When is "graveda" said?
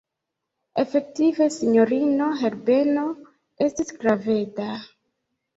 4.03-4.73